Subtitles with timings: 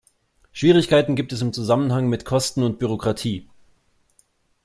[0.51, 3.47] Schwierigkeiten gibt es im Zusammenhang mit Kosten und Bürokratie.